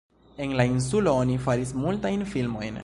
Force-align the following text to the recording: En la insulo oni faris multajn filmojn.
En 0.43 0.55
la 0.59 0.65
insulo 0.69 1.13
oni 1.25 1.37
faris 1.49 1.75
multajn 1.85 2.27
filmojn. 2.35 2.79